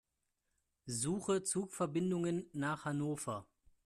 Suche 0.87 1.43
Zugverbindungen 1.43 2.49
nach 2.53 2.85
Hannover. 2.85 3.45